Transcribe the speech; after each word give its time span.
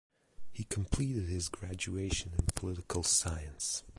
He 0.51 0.63
completed 0.63 1.29
his 1.29 1.47
graduation 1.47 2.31
in 2.33 2.47
political 2.55 3.03
science. 3.03 3.83